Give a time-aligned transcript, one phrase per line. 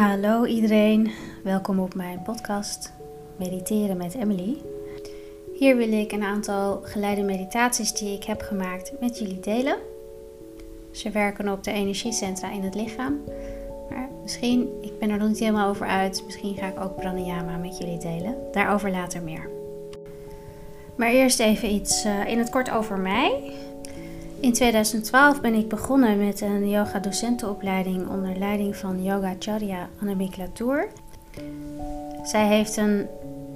[0.00, 1.10] Hallo iedereen,
[1.42, 2.92] welkom op mijn podcast
[3.38, 4.62] Mediteren met Emily.
[5.54, 9.76] Hier wil ik een aantal geleide meditaties die ik heb gemaakt met jullie delen.
[10.90, 13.20] Ze werken op de energiecentra in het lichaam.
[13.90, 17.56] Maar misschien, ik ben er nog niet helemaal over uit, misschien ga ik ook pranayama
[17.56, 18.34] met jullie delen.
[18.52, 19.48] Daarover later meer.
[20.96, 23.52] Maar eerst even iets uh, in het kort over mij.
[24.40, 30.88] In 2012 ben ik begonnen met een yoga-docentenopleiding onder leiding van Yogacharya Annemiek Latour.
[32.22, 33.06] Zij heeft een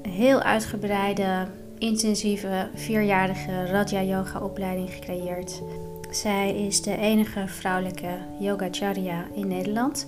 [0.03, 1.47] heel uitgebreide,
[1.79, 5.63] intensieve, vierjarige Raja Yoga opleiding gecreëerd.
[6.11, 10.07] Zij is de enige vrouwelijke Yogacharya in Nederland.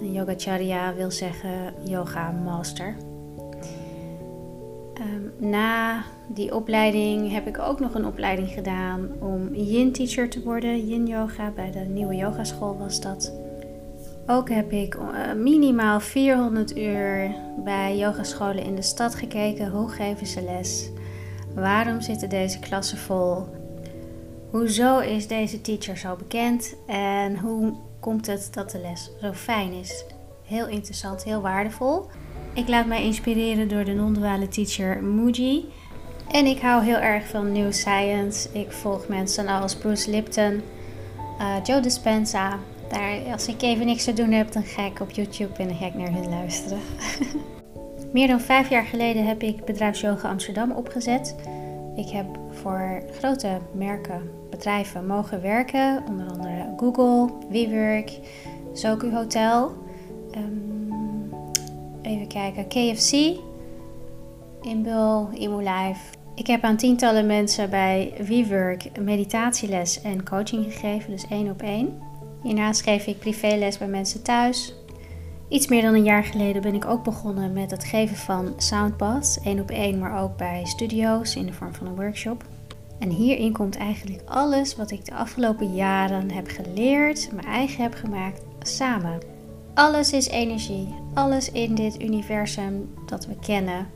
[0.00, 2.96] Een Yogacharya wil zeggen Yoga Master.
[5.00, 10.42] Um, na die opleiding heb ik ook nog een opleiding gedaan om yin teacher te
[10.42, 10.86] worden.
[10.86, 13.32] Yin yoga, bij de nieuwe yogaschool was dat.
[14.26, 19.70] Ook heb ik uh, minimaal 400 uur bij yogascholen in de stad gekeken.
[19.70, 20.90] Hoe geven ze les?
[21.54, 23.46] Waarom zitten deze klassen vol?
[24.50, 26.74] Hoezo is deze teacher zo bekend?
[26.86, 30.04] En hoe komt het dat de les zo fijn is?
[30.42, 32.06] Heel interessant, heel waardevol.
[32.58, 35.68] Ik laat mij inspireren door de non-duale teacher Muji.
[36.30, 38.48] En ik hou heel erg van New Science.
[38.52, 40.62] Ik volg mensen als Bruce Lipton,
[41.40, 42.58] uh, Joe Dispenza.
[42.88, 45.86] Daar, als ik even niks te doen heb, dan ga ik op YouTube en ga
[45.86, 46.78] ik naar hun luisteren.
[48.12, 51.36] Meer dan vijf jaar geleden heb ik Bedrijfsyoga Amsterdam opgezet.
[51.96, 56.02] Ik heb voor grote merken, bedrijven mogen werken.
[56.08, 58.18] Onder andere Google, WeWork,
[58.72, 59.86] Zoku Hotel.
[62.08, 63.12] Even kijken, KFC,
[64.62, 66.00] Inbul, Imolife.
[66.34, 72.02] Ik heb aan tientallen mensen bij WeWork meditatieles en coaching gegeven, dus één op één.
[72.42, 74.74] Hiernaast geef ik privéles bij mensen thuis.
[75.48, 79.40] Iets meer dan een jaar geleden ben ik ook begonnen met het geven van soundbaths,
[79.40, 82.44] één op één, maar ook bij studio's in de vorm van een workshop.
[82.98, 87.94] En hierin komt eigenlijk alles wat ik de afgelopen jaren heb geleerd, mijn eigen heb
[87.94, 89.37] gemaakt, samen.
[89.78, 90.94] Alles is energie.
[91.14, 93.86] Alles in dit universum dat we kennen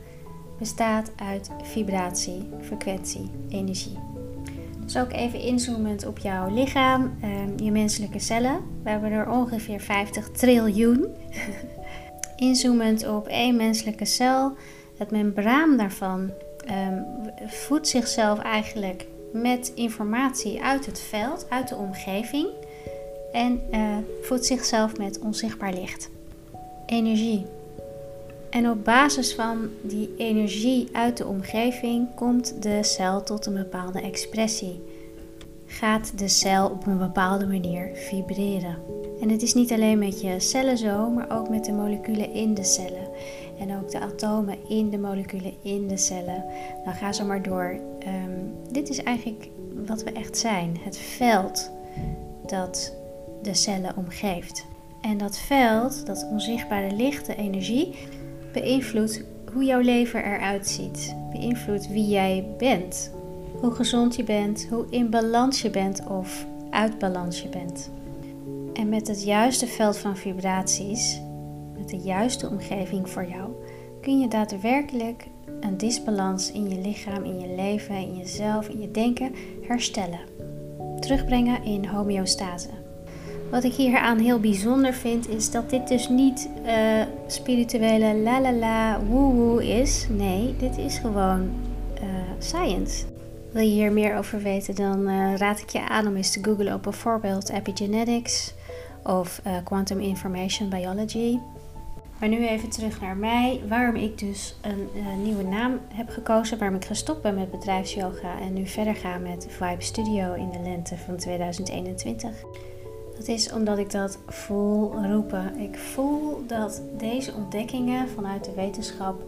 [0.57, 3.97] bestaat uit vibratie, frequentie, energie.
[4.83, 8.59] Dus ook even inzoomend op jouw lichaam, ehm, je menselijke cellen.
[8.83, 11.07] We hebben er ongeveer 50 triljoen.
[12.35, 14.53] inzoomend op één menselijke cel,
[14.97, 16.31] het membraan daarvan
[16.69, 17.05] um,
[17.47, 22.47] voedt zichzelf eigenlijk met informatie uit het veld, uit de omgeving.
[23.33, 26.09] En uh, voedt zichzelf met onzichtbaar licht.
[26.85, 27.45] Energie.
[28.49, 34.01] En op basis van die energie uit de omgeving komt de cel tot een bepaalde
[34.01, 34.81] expressie.
[35.65, 38.77] Gaat de cel op een bepaalde manier vibreren.
[39.21, 42.53] En het is niet alleen met je cellen zo, maar ook met de moleculen in
[42.53, 43.07] de cellen.
[43.59, 46.43] En ook de atomen in de moleculen in de cellen.
[46.85, 47.79] Dan ga zo maar door.
[47.99, 48.39] Ehm,
[48.71, 49.49] dit is eigenlijk
[49.85, 50.77] wat we echt zijn.
[50.83, 51.71] Het veld
[52.45, 52.93] dat
[53.43, 54.65] de cellen omgeeft.
[55.01, 57.95] En dat veld, dat onzichtbare lichte energie,
[58.53, 59.23] beïnvloedt
[59.53, 61.15] hoe jouw leven eruit ziet.
[61.31, 63.11] Beïnvloedt wie jij bent.
[63.61, 67.91] Hoe gezond je bent, hoe in balans je bent of uit balans je bent.
[68.73, 71.21] En met het juiste veld van vibraties,
[71.77, 73.51] met de juiste omgeving voor jou,
[74.01, 75.27] kun je daadwerkelijk
[75.59, 79.31] een disbalans in je lichaam, in je leven, in jezelf, in je denken
[79.67, 80.19] herstellen.
[80.99, 82.82] Terugbrengen in homeostase.
[83.53, 88.41] Wat ik hier aan heel bijzonder vind, is dat dit dus niet uh, spirituele la
[88.41, 90.07] la la woe woe is.
[90.09, 91.51] Nee, dit is gewoon
[92.03, 92.09] uh,
[92.39, 93.05] science.
[93.51, 96.43] Wil je hier meer over weten, dan uh, raad ik je aan om eens te
[96.43, 98.53] googlen op bijvoorbeeld epigenetics
[99.03, 101.37] of quantum information biology.
[102.19, 103.61] Maar nu even terug naar mij.
[103.67, 106.57] Waarom ik dus een nieuwe naam heb gekozen.
[106.57, 110.59] Waarom ik gestopt ben met bedrijfsyoga en nu verder ga met Vibe Studio in de
[110.63, 112.43] lente van 2021.
[113.15, 115.57] Dat is omdat ik dat voel roepen.
[115.57, 119.21] Ik voel dat deze ontdekkingen vanuit de wetenschap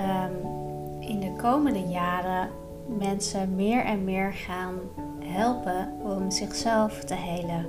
[0.00, 0.60] um,
[1.00, 2.48] in de komende jaren
[2.98, 4.74] mensen meer en meer gaan
[5.24, 7.66] helpen om zichzelf te helen.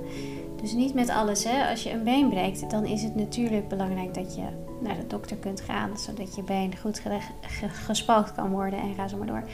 [0.60, 1.44] Dus niet met alles.
[1.44, 1.70] Hè.
[1.70, 4.42] Als je een been breekt, dan is het natuurlijk belangrijk dat je
[4.80, 7.02] naar de dokter kunt gaan, zodat je been goed
[7.86, 9.44] gespalkt kan worden en ga zo maar door.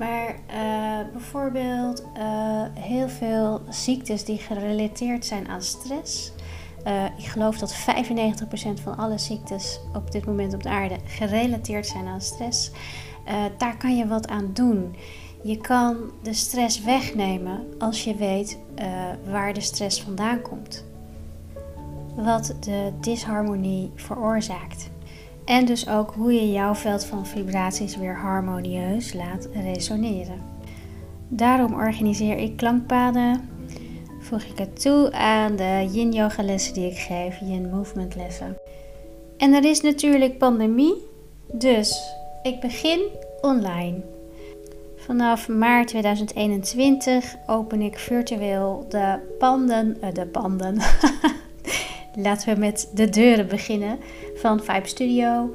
[0.00, 6.32] Maar uh, bijvoorbeeld uh, heel veel ziektes die gerelateerd zijn aan stress.
[6.86, 7.76] Uh, ik geloof dat 95%
[8.82, 12.70] van alle ziektes op dit moment op de aarde gerelateerd zijn aan stress.
[13.58, 14.96] daar kan je wat aan doen.
[15.42, 18.58] Je kan de stress wegnemen als je weet
[19.24, 20.84] waar de stress vandaan komt.
[22.16, 24.90] wat de disharmonie veroorzaakt.
[25.50, 30.42] En dus ook hoe je jouw veld van vibraties weer harmonieus laat resoneren.
[31.28, 33.48] Daarom organiseer ik klankpaden,
[34.20, 38.56] voeg ik het toe aan de yin yoga lessen die ik geef, yin movement lessen.
[39.36, 40.94] En er is natuurlijk pandemie,
[41.52, 43.00] dus ik begin
[43.40, 44.02] online.
[44.96, 50.78] Vanaf maart 2021 open ik virtueel de panden, uh, de panden.
[52.14, 53.98] Laten we met de deuren beginnen
[54.34, 55.54] van Vibe Studio.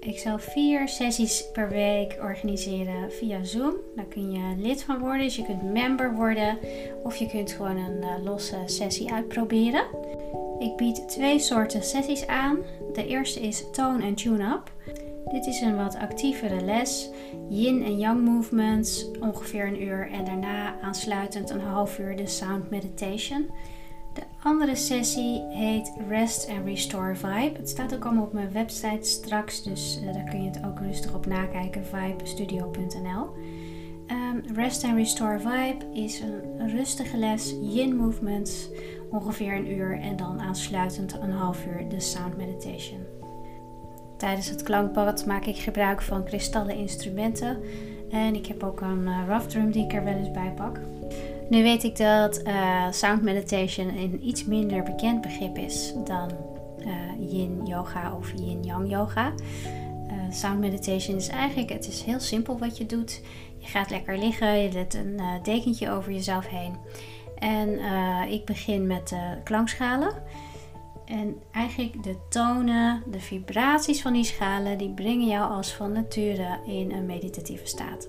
[0.00, 3.74] Ik zal vier sessies per week organiseren via Zoom.
[3.96, 6.58] Daar kun je lid van worden, dus je kunt member worden
[7.02, 9.84] of je kunt gewoon een uh, losse sessie uitproberen.
[10.58, 12.58] Ik bied twee soorten sessies aan.
[12.92, 14.72] De eerste is Tone and Tune Up.
[15.32, 17.10] Dit is een wat actievere les,
[17.48, 22.70] yin en yang movements, ongeveer een uur en daarna aansluitend een half uur de sound
[22.70, 23.50] meditation.
[24.14, 27.56] De andere sessie heet Rest and Restore Vibe.
[27.56, 30.78] Het staat ook allemaal op mijn website straks, dus uh, daar kun je het ook
[30.78, 33.30] rustig op nakijken, vibestudio.nl.
[34.10, 38.68] Um, Rest and Restore Vibe is een rustige les, yin movements,
[39.10, 43.00] ongeveer een uur en dan aansluitend een half uur de sound meditation.
[44.16, 47.58] Tijdens het klankbad maak ik gebruik van kristallen instrumenten
[48.10, 50.80] en ik heb ook een uh, rough drum die ik er wel eens bij pak.
[51.48, 56.30] Nu weet ik dat uh, sound meditation een iets minder bekend begrip is dan
[56.78, 59.32] uh, yin yoga of yin yang yoga.
[60.06, 63.22] Uh, sound meditation is eigenlijk, het is heel simpel wat je doet.
[63.58, 66.76] Je gaat lekker liggen, je zet een dekentje over jezelf heen.
[67.38, 67.80] En
[68.30, 70.12] ik begin met de klankschalen.
[71.04, 76.58] En eigenlijk de tonen, de vibraties van die schalen, die brengen jou als van nature
[76.66, 78.08] in een meditatieve staat.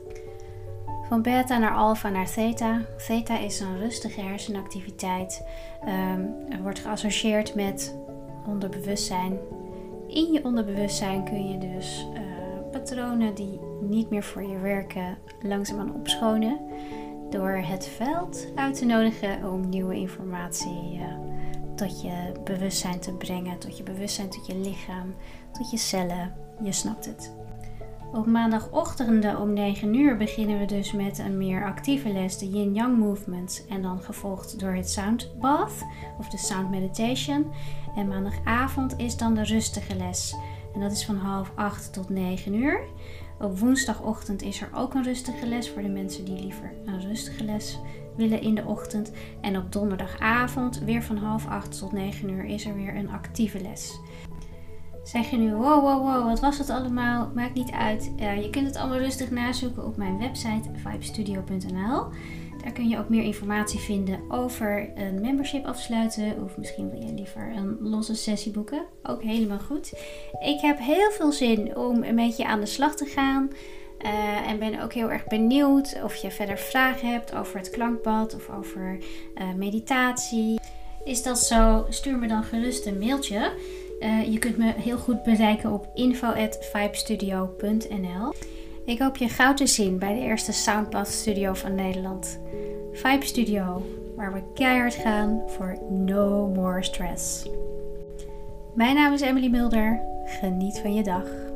[1.10, 2.82] Van beta naar alpha naar theta.
[3.08, 5.48] Theta is een rustige hersenactiviteit.
[5.84, 7.96] Um, er wordt geassocieerd met
[8.48, 9.38] onderbewustzijn.
[10.08, 12.20] In je onderbewustzijn kun je dus uh,
[12.72, 16.60] patronen die niet meer voor je werken langzaamaan opschonen.
[17.30, 21.04] Door het veld uit te nodigen om nieuwe informatie uh,
[21.76, 23.60] tot je bewustzijn te brengen.
[23.60, 25.16] Tot je bewustzijn, tot je lichaam,
[25.52, 26.34] tot je cellen.
[26.64, 27.34] Je snapt het.
[28.12, 32.98] Op maandagochtenden om 9 uur beginnen we dus met een meer actieve les, de Yin-Yang
[32.98, 33.66] Movement.
[33.70, 35.86] En dan gevolgd door het Sound Bath
[36.20, 37.52] of de Sound Meditation.
[37.96, 40.36] En maandagavond is dan de rustige les.
[40.74, 42.80] En dat is van half 8 tot 9 uur.
[43.40, 47.44] Op woensdagochtend is er ook een rustige les voor de mensen die liever een rustige
[47.44, 47.80] les
[48.16, 49.12] willen in de ochtend.
[49.42, 53.62] En op donderdagavond, weer van half 8 tot 9 uur, is er weer een actieve
[53.62, 54.00] les.
[55.12, 57.32] Zeg je nu, wow, wow, wow, wat was het allemaal?
[57.36, 58.12] Maakt niet uit.
[58.20, 62.08] Uh, je kunt het allemaal rustig nazoeken op mijn website vibestudio.nl.
[62.64, 66.44] Daar kun je ook meer informatie vinden over een membership afsluiten.
[66.44, 68.86] Of misschien wil je liever een losse sessie boeken.
[69.04, 69.94] Ook helemaal goed.
[70.40, 73.50] Ik heb heel veel zin om een beetje aan de slag te gaan.
[74.06, 78.36] Uh, en ben ook heel erg benieuwd of je verder vragen hebt over het klankbad
[78.36, 78.98] of over
[79.36, 80.60] uh, meditatie.
[81.04, 81.86] Is dat zo?
[81.90, 83.52] Stuur me dan gerust een mailtje.
[84.00, 88.34] Uh, je kunt me heel goed bereiken op info.vibestudio.nl.
[88.86, 92.40] Ik hoop je gauw te zien bij de eerste Soundpath Studio van Nederland.
[92.94, 97.50] Vibe Studio, waar we keihard gaan voor no more stress.
[98.74, 100.02] Mijn naam is Emily Mulder.
[100.26, 101.49] Geniet van je dag.